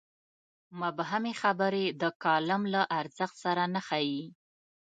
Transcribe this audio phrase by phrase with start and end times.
[0.79, 4.23] مبهمې خبرې د کالم له ارزښت سره نه ښايي.